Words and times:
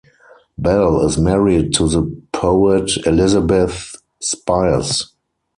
Bell 0.57 1.05
is 1.05 1.19
married 1.19 1.75
to 1.75 1.87
the 1.87 2.01
poet 2.31 2.89
Elizabeth 3.05 3.95
Spires. 4.19 5.13